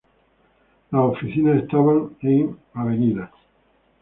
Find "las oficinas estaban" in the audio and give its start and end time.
0.89-2.17